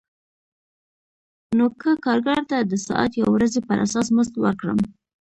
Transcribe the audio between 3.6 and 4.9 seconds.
پر اساس مزد ورکړم